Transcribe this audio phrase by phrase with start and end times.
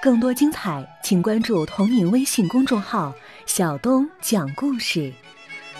[0.00, 3.12] 更多精彩，请关注同名微信公众号
[3.46, 5.12] “小东讲故事”。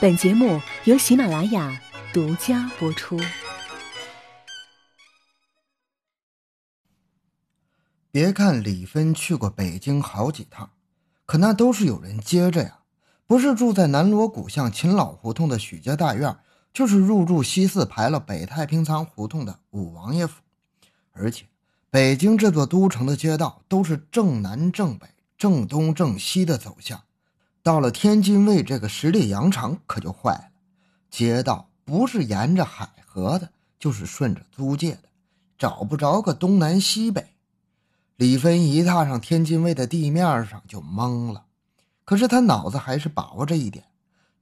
[0.00, 1.80] 本节目由喜马拉雅
[2.12, 3.18] 独家播出。
[8.10, 10.70] 别看李芬去过北京好几趟，
[11.24, 12.80] 可那都是有人接着呀，
[13.26, 16.36] 不是住在南锣鼓巷秦老胡同的许家大院，
[16.72, 20.40] 就是入住西四牌楼北太平仓胡同的五王爷府，
[21.18, 21.44] 而且。
[21.90, 25.06] 北京这座都城的街道都是正南正北、
[25.36, 27.02] 正东正西的走向，
[27.62, 30.44] 到了天津卫这个十里洋场可就坏了。
[31.10, 35.08] 街道不是沿着海河的，就是顺着租界的，
[35.56, 37.26] 找不着个东南西北。
[38.16, 41.44] 李芬一踏上天津卫的地面上就懵了，
[42.04, 43.84] 可是他脑子还是把握着一点：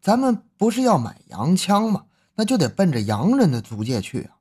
[0.02, 2.06] 咱们不是要买洋枪吗？
[2.34, 4.35] 那就得奔着洋人的租界去啊。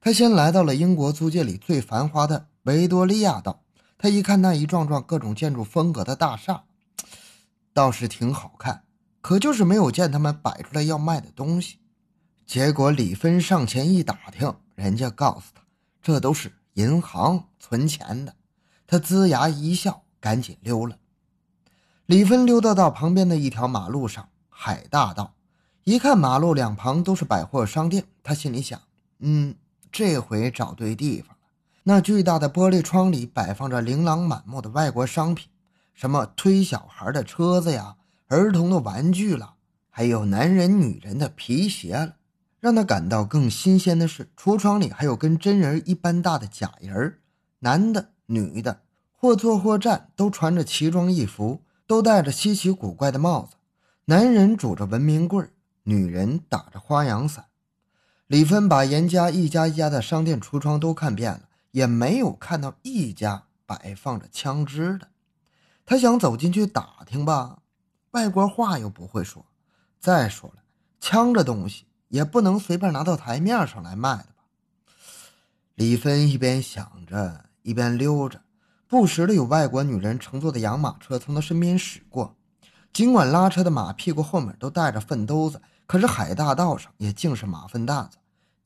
[0.00, 3.62] 他先来到了英国租界里最繁华的维多利亚道。
[3.98, 6.64] 他一看那一幢幢各种建筑风格的大厦，
[7.74, 8.84] 倒是挺好看，
[9.20, 11.80] 可就是没有见他们摆出来要卖的东西。
[12.46, 15.60] 结果李芬上前一打听，人家告诉他，
[16.00, 18.34] 这都是银行存钱的。
[18.86, 20.96] 他龇牙一笑，赶紧溜了。
[22.06, 25.34] 李芬溜达到旁边的一条马路上，海大道。
[25.84, 28.80] 一看马路两旁都是百货商店，他心里想：
[29.18, 29.54] 嗯。
[29.90, 31.36] 这回找对地方了。
[31.82, 35.48] 那巨大的玻璃窗里摆放着琳琅满目的外国商品，
[35.94, 37.96] 什么推小孩的车子呀，
[38.28, 39.54] 儿童的玩具了，
[39.88, 42.16] 还有男人女人的皮鞋了。
[42.60, 47.18] 让他感到更新鲜的是，橱窗里还有跟真人一般大的假人
[47.60, 48.82] 男的、女的，
[49.14, 53.56] 或坐或站，都穿着奇装异服，都戴着稀奇古怪的帽子。
[54.04, 55.48] 男人拄着文明棍
[55.84, 57.46] 女人打着花阳伞。
[58.30, 65.08] 李芬把严家一家一家的商店橱窗都看遍了，也没有看到一家摆放着枪支的。
[65.84, 67.58] 他想走进去打听吧，
[68.12, 69.44] 外国话又不会说。
[69.98, 70.62] 再说了，
[71.00, 74.44] 枪这东西也不能随便拿到台面上来卖的吧。
[75.74, 78.42] 李芬一边想着，一边溜着，
[78.86, 82.36] 不时的有外国女人乘坐的洋马车从他身边驶过。
[82.92, 88.18] 尽管拉车的马屁股后面都带着粪兜子，可是海大道上也尽是马粪蛋子。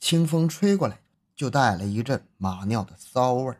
[0.05, 0.99] 清风吹过来，
[1.35, 3.57] 就带了一阵马尿的骚味儿。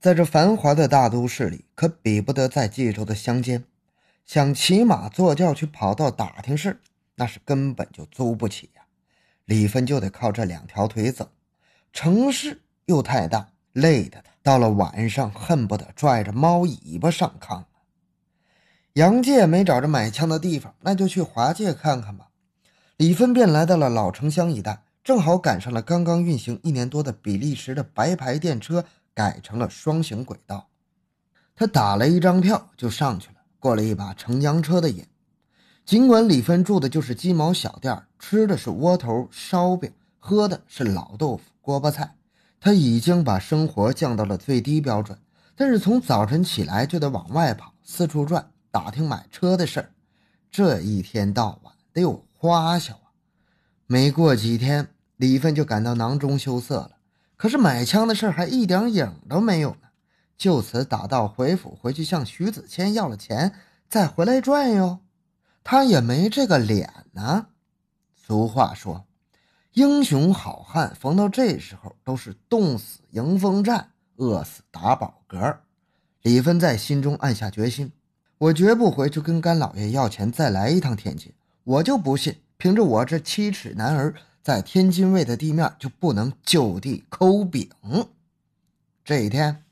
[0.00, 3.64] 在这繁华的大都市里，可比不得在冀州的乡间。
[4.24, 6.80] 想骑马坐轿去跑道打听事
[7.16, 8.82] 那是根本就租不起呀。
[9.46, 11.28] 李芬就得靠这两条腿走。
[11.92, 17.64] 城市又太大，累得他到了晚上恨不得拽着猫尾巴上炕。
[18.92, 22.28] 杨介没找着买枪的地方，那就去华界看看吧。
[22.96, 24.83] 李芬便来到了老城乡一带。
[25.04, 30.70] 正好赶上了刚刚运行一年多的比利时的白牌电车改成了双行轨道，
[31.54, 35.06] 他打了一张票就上去了，过了一把城江车的瘾。
[35.84, 42.16] 尽管李芬住的就是鸡毛小店，吃的是窝头烧饼，喝的是老豆腐锅巴菜，
[42.58, 45.18] 他已经把生活降到了最低标准。
[45.54, 49.90] 但是从早晨起来就得往外跑，四处转，打听买车的事儿，
[50.50, 53.12] 这一天到晚得有花销啊。
[53.86, 54.88] 没过几天。
[55.16, 56.92] 李芬就感到囊中羞涩了，
[57.36, 59.76] 可是买枪的事还一点影都没有呢。
[60.36, 63.54] 就此打道回府，回去向徐子谦要了钱，
[63.88, 64.98] 再回来转悠，
[65.62, 67.46] 他也没这个脸呢。
[68.14, 69.04] 俗话说，
[69.74, 75.58] 英雄好汉逢到这时候都是冻死迎风站，饿死打饱嗝。
[76.22, 77.92] 李芬在心中暗下决心，
[78.38, 81.32] 我绝不回去跟干老爷要钱，再来一趟天津。
[81.62, 84.14] 我就不信，凭着我这七尺男儿。
[84.44, 87.66] 在天津卫的地面就不能就地抠饼。
[89.02, 89.64] 这一天，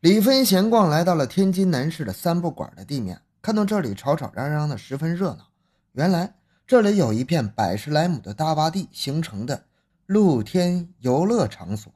[0.00, 5.46] 李芬闲逛来到了天津南市的三不管的地面，看到这里吵吵嚷嚷的，十分热闹。
[5.92, 6.34] 原来
[6.66, 9.66] 这里有一片百十来亩的大洼地形成的
[10.06, 11.94] 露天游乐场所，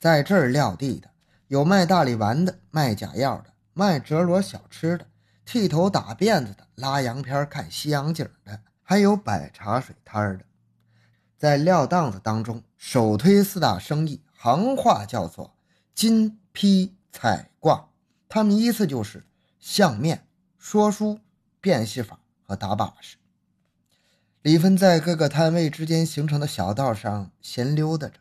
[0.00, 1.10] 在这儿撂地的
[1.48, 5.04] 有卖大力丸的、卖假药的、卖折罗小吃的、
[5.44, 10.46] 剃头打辫子的、拉洋片看西洋景的，还有摆茶水摊的。
[11.42, 15.56] 在撂档子当中，首推四大生意，行话叫做
[15.92, 17.88] 金披彩挂。
[18.28, 19.26] 他们依次就是
[19.58, 20.24] 相面、
[20.56, 21.18] 说书、
[21.60, 23.16] 变戏法和打把式。
[24.42, 28.20] 李芬在各个摊位之间形成的小道上闲溜达着，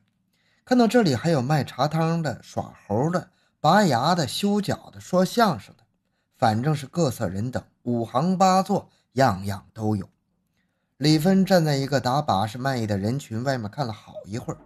[0.65, 3.29] 看到这里还有卖茶汤的、耍猴的、
[3.59, 5.83] 拔牙的、修脚的、说相声的，
[6.39, 10.09] 反正是各色人等，五行八作，样样都有。
[11.01, 14.59] 李芬站在一个打把式卖艺的人群外面看了好一会儿，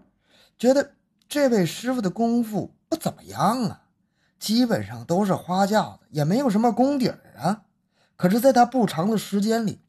[0.58, 0.92] 觉得
[1.30, 3.84] 这位师傅的功夫不怎么样啊，
[4.38, 7.64] 基本上都是花架子，也没有什么功底儿啊。
[8.18, 9.80] 可是，在他不长的时间里，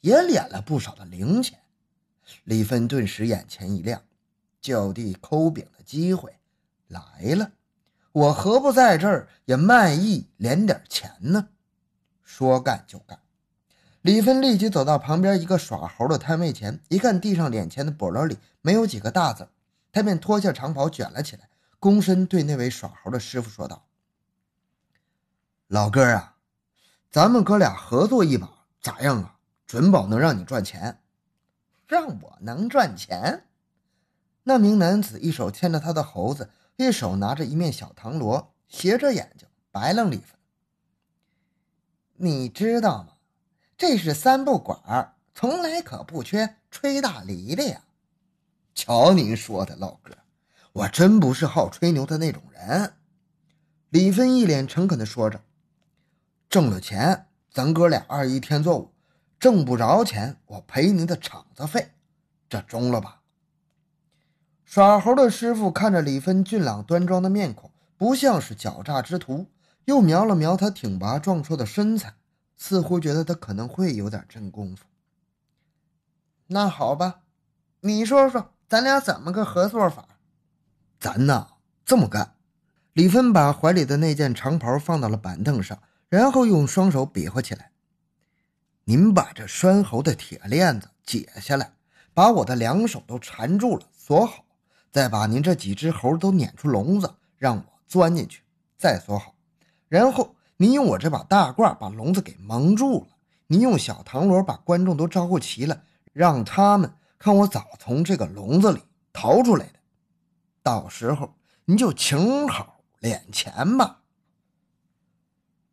[0.00, 1.58] 也敛了不少的零钱。
[2.44, 4.00] 李芬顿时眼前一亮，
[4.60, 6.38] 就地抠饼的机会
[6.86, 7.50] 来了，
[8.12, 11.48] 我何不在这儿也卖艺敛点钱呢？
[12.22, 13.18] 说干就干。
[14.06, 19.48] 李芬立即走到旁边一个耍猴的摊位前，一看地上脸前的笸箩里没有几个大子，
[19.90, 21.48] 他便脱下长袍卷了起来，
[21.80, 23.88] 躬身对那位耍猴的师傅说道
[25.66, 26.36] ：“老哥啊，
[27.10, 28.48] 咱们哥俩合作一把，
[28.80, 29.38] 咋样啊？
[29.66, 31.00] 准保能让你赚钱。
[31.88, 33.48] 让我能赚钱？”
[34.44, 40.38] 那名男子一手牵着他的猴子，一手拿着一面小唐锣，斜着眼睛白楞李芬
[42.14, 43.14] ：“你知道吗？”
[43.78, 47.82] 这是三不管，从来可不缺吹大梨的呀。
[48.74, 50.16] 瞧您说的，老哥，
[50.72, 52.94] 我真不是好吹牛的那种人。
[53.90, 55.42] 李芬一脸诚恳地说着
[56.48, 58.92] ：“挣了钱，咱哥俩二一天作五；
[59.38, 61.90] 挣不着钱，我赔您的场子费，
[62.48, 63.20] 这中了吧？”
[64.64, 69.46] 耍猴的师傅看着李芬俊朗端庄的面孔，不像是狡诈之徒，
[69.84, 72.14] 又瞄了瞄他挺拔壮硕的身材。
[72.56, 74.84] 似乎觉得他可能会有点真功夫。
[76.48, 77.20] 那好吧，
[77.80, 80.06] 你说说，咱俩怎么个合作法？
[80.98, 81.48] 咱呐，
[81.84, 82.34] 这么干。
[82.92, 87.72] 李芬把怀里的那件长袍放到了板凳上，然后用双手比划起来。
[88.84, 91.72] 您把这拴猴的铁链子解下来，
[92.14, 94.44] 把我的两手都缠住了，锁好，
[94.90, 98.42] 再把您这几只猴都撵出笼子，让我钻进去，
[98.78, 99.34] 再锁好，
[99.88, 100.35] 然后。
[100.58, 103.08] 你用我这把大褂把笼子给蒙住了，
[103.48, 105.82] 你用小唐锣把观众都招呼齐了，
[106.12, 108.80] 让他们看我咋从这个笼子里
[109.12, 109.72] 逃出来的。
[110.62, 111.34] 到时候
[111.66, 114.00] 您就请好敛钱吧。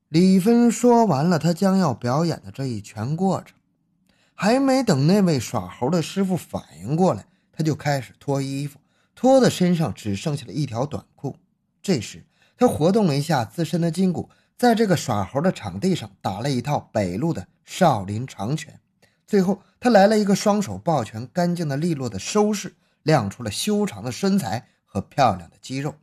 [0.09, 3.57] 李芬说完了，他将要表演的这一全过程，
[4.35, 8.79] 还没等那位耍猴的师傅反应过来，他就开始脱衣服，
[9.15, 11.37] 脱的身上只剩下了一条短裤。
[11.81, 12.25] 这时，
[12.57, 14.29] 他活动了一下自身的筋骨。
[14.57, 18.79] 在这个耍猴的场地上打了一套北路的少林长拳，
[19.25, 25.95] 最后他来了一个双手抱拳，干净的利落的收势，亮出了修长的身材和漂亮的肌肉。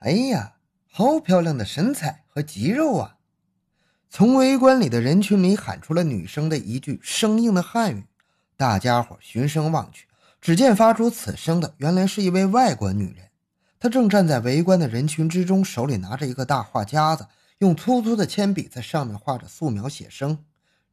[0.00, 0.54] 哎呀，
[0.90, 3.16] 好漂亮的身材和肌肉啊！
[4.10, 8.04] 从围观里的人群里喊出了女生的一句生硬的汉语，
[8.56, 10.06] 大家伙循声望去，
[10.40, 13.28] 只见发出此声的原来是一位外国女人，
[13.80, 17.28] 她正站在围观的人群之中，手里拿着一个大画夹子。
[17.62, 20.44] 用粗粗的铅笔在上面画着素描写生，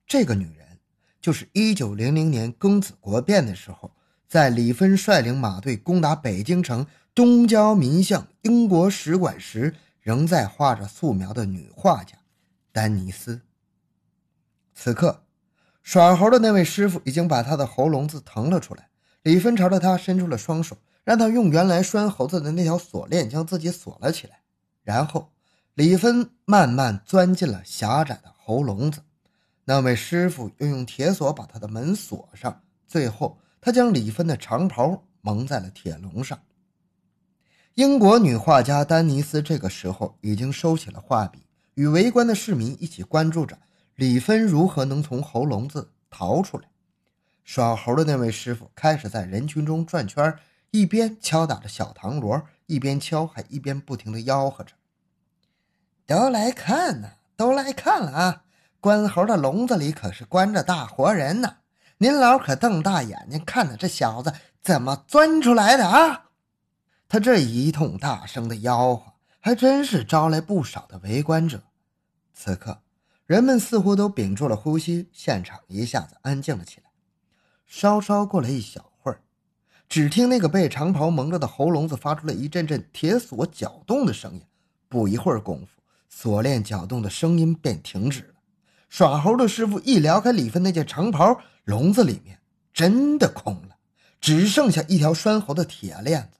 [0.05, 0.77] 这个女人
[1.19, 3.91] 就是一九零零年庚子国变的时候，
[4.27, 6.85] 在李芬率领马队攻打北京城
[7.15, 12.15] 东郊民巷英国使馆时，仍在画着素描的女画家
[12.71, 13.41] 丹尼斯。
[14.75, 15.23] 此刻，
[15.81, 18.89] 耍猴的那位师傅已经把他的喉咙子腾了出来，
[19.23, 24.41] 李芬朝着他伸出了双手，让他用原来拴猴子的那条锁链将自己锁了起来，
[24.83, 25.31] 然后。
[25.79, 28.99] 李芬慢慢钻进了狭窄的喉笼子，
[29.63, 32.63] 那位师傅又用铁锁把他的门锁上。
[32.85, 36.37] 最后，他将李芬的长袍蒙在了铁笼上。
[37.75, 43.57] 英国女画家丹尼斯这个时候已经收起了画笔，与围观的市民一起关注着
[43.95, 46.65] 李芬如何能从喉笼子逃出来。
[47.45, 50.37] 耍猴的那位师傅开始在人群中转圈，
[50.71, 54.73] 一边敲打着小糖锣，一边敲，还一边不停地吆喝着。
[56.09, 58.41] 都来看呢，都来看了啊！
[58.79, 61.57] 关猴的笼子里可是关着大活人呢，
[61.99, 66.31] 您老可瞪大眼睛看着这小子怎么钻出来的啊！
[67.07, 71.61] 他这一通大声的吆喝，还真是招来不少的围观者。
[72.33, 72.81] 此刻，
[73.27, 76.89] 人们似乎都屏住了呼吸，现场一下子安静了起来。
[77.67, 79.21] 稍稍过了一小会儿，
[79.87, 84.41] 只听那个被长袍蒙着的喉咙子发出了一阵阵铁锁搅动的声音。
[84.87, 85.78] 不一会儿功夫。
[86.09, 88.33] 锁链搅动的声音便停止了。
[88.89, 92.39] 耍猴的师傅一撩开李芬那件长袍，笼子里面
[92.73, 93.75] 真的空了，
[94.19, 96.39] 只剩下一条拴猴的铁链子。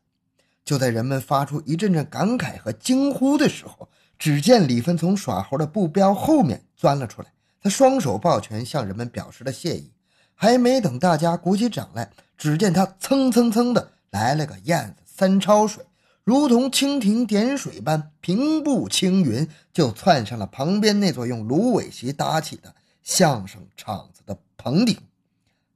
[0.65, 9.91] 就在人们发出一阵阵感慨和惊呼的时候，只见李芬从耍猴的布标后面钻了出来，他双手抱拳向人们表示了谢意。
[10.33, 15.83] 还没等大家鼓起掌来，只见他蹭蹭蹭的来了个燕子三抄水。
[16.29, 24.95] 如同蜻蜓点水般平步青云，就窜上了旁边那座用芦苇席搭起的相声场子的棚顶，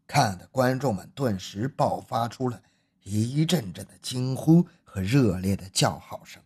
[0.05, 2.61] 看的观众们顿时爆发出了
[3.01, 6.39] 一阵阵的惊呼和热烈的叫好声。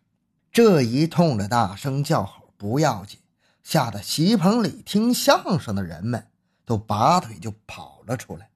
[0.54, 3.20] 这一通的大声叫好不要紧，
[3.62, 6.28] 吓得席棚里听相声的人们
[6.66, 8.52] 都拔腿就跑了出来。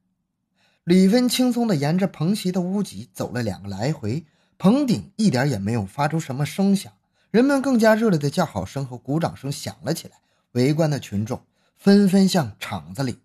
[0.85, 4.23] 李芬轻松地沿着棚席的屋脊走了两个来回，
[4.61, 6.93] 棚顶一点也没有发出什么声响。
[7.31, 10.17] 人们更加热烈的叫好声和鼓掌声响了起来，
[10.51, 11.41] 围观的群众
[11.75, 13.17] 纷纷向场子里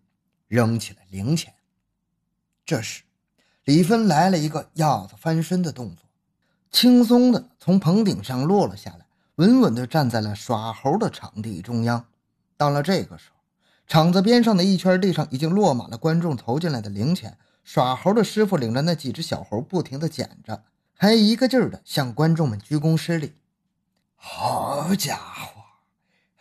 [0.49, 1.53] 扔起了零钱。
[2.65, 3.03] 这时，
[3.65, 6.07] 李芬来了一个鹞子翻身的动作，
[6.71, 12.07] 轻松的从棚顶上落了下来，稳稳的站在了耍猴的场地中央。
[12.57, 13.37] 到了这个时候，
[13.87, 17.37] 场子边上的一圈地上已经落满了观众投进来的零钱。
[17.63, 20.63] 耍猴的师傅领着那几只小猴，不停的捡着，
[20.97, 23.35] 还一个劲儿地向观众们鞠躬施礼。
[24.15, 25.63] 好家伙，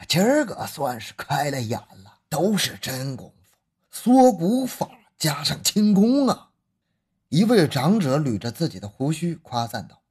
[0.07, 3.57] 今儿个算是开了眼了，都是真功夫，
[3.91, 6.51] 缩骨法加上轻功啊！
[7.29, 10.01] 一位长者捋着自己的胡须夸赞道：“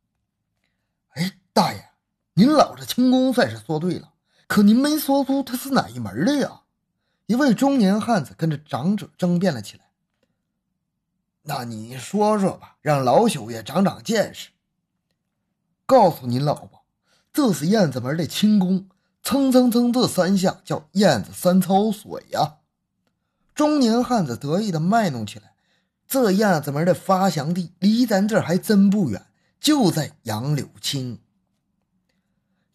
[1.15, 1.91] 哎，大爷，
[2.35, 4.13] 您老这轻功算是说对了，
[4.47, 6.61] 可您没说出他是哪一门的呀？”
[7.27, 9.84] 一位中年汉子跟着长者争辩了起来
[11.45, 14.51] ：“那你说说吧，让老朽也长长见识。”
[15.87, 16.85] 告诉您老婆。
[17.33, 18.89] 这是燕子门的轻功，
[19.21, 22.59] 蹭蹭蹭这三下叫燕子三操水呀！
[23.57, 25.55] 中年汉子得意的卖弄起来。
[26.07, 29.27] 这燕子门的发祥地离咱这儿还真不远，
[29.59, 31.19] 就在杨柳青。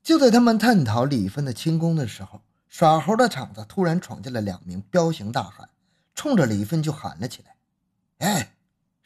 [0.04, 5.70] 就在他们探讨李芬的轻功的时候，耍猴的场子突然闯进了两名彪形大汉，
[6.16, 7.56] 冲着李芬就喊了起来
[8.20, 8.56] ：“哎，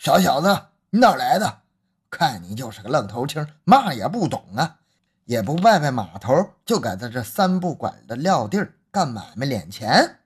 [0.03, 1.61] 傻小子，你哪来的？
[2.09, 4.79] 看你就是个愣头青，嘛也不懂啊！”
[5.23, 10.19] 也不拜拜码头，就敢在这三不管的撂地儿干买卖敛钱。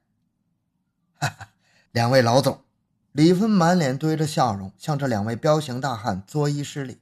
[1.20, 1.50] 哈哈，
[1.92, 2.64] 两位老总，
[3.12, 7.00] 李芬满脸堆着笑容，向这两位彪形大汉作揖施礼。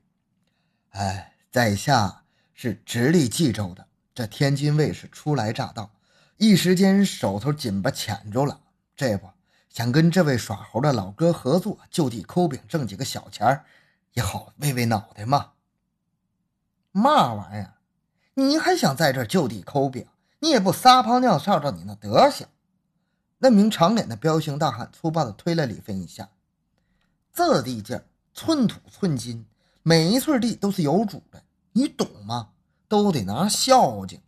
[0.89, 5.91] 哎，在下是直隶冀州的，这天津卫士初来乍到，
[6.35, 8.59] 一时间手头紧巴卡住了，
[8.97, 9.29] 这不
[9.75, 13.65] 想跟这位耍猴的老哥合作，就地抠饼挣几个小钱儿，
[14.13, 15.51] 也好慰慰脑袋嘛。
[16.93, 17.73] 嘛玩意儿？
[18.35, 20.07] 你还想在这就地抠饼？
[20.39, 22.47] 你也不撒泡尿，照照你那德行！
[23.39, 26.29] 那名长脸的彪形大汉粗暴地推了李芬一下。
[27.33, 28.01] 这地界
[28.33, 29.45] 寸土寸金，
[29.83, 32.51] 每一寸地都是有主的，你懂吗？
[32.87, 34.21] 都得拿孝敬。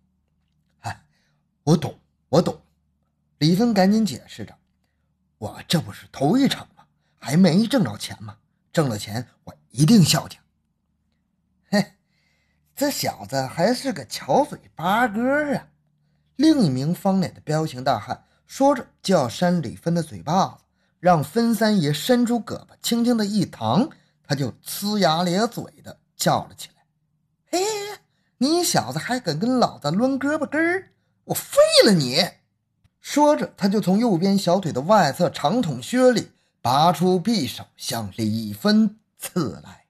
[0.80, 1.06] 哎，
[1.64, 2.62] 我懂，我懂。
[3.38, 4.54] 李芬赶紧解释着
[5.38, 6.84] ：“我这不是头一场吗？
[7.20, 8.38] 还没挣着钱吗？
[8.72, 10.40] 挣了钱，我一定孝敬。”
[11.70, 11.94] 嘿。
[12.76, 15.68] 这小子还是个巧嘴八哥啊！
[16.36, 20.64] 另一名方脸的彪形大汉说着，就要扇李芬的嘴巴子，
[21.00, 23.90] 让分三爷伸出胳膊，轻轻的一弹，
[24.24, 26.86] 他就呲牙咧嘴的叫了起来
[27.50, 28.00] ：“嘿，
[28.38, 30.92] 你小子还敢跟老子抡胳膊根儿？
[31.24, 32.24] 我废了你！”
[33.10, 39.86] 说着，他就从右边小腿的外侧长筒靴里拔出匕首，向李芬刺来。